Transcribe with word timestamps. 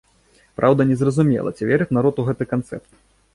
Праўда, 0.61 0.81
незразумела, 0.91 1.53
ці 1.59 1.69
верыць 1.73 1.89
народ 1.99 2.15
у 2.25 2.27
гэты 2.31 2.49
канцэпт? 2.55 2.89